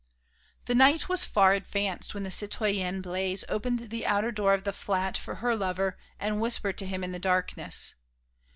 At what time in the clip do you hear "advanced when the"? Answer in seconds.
1.53-2.31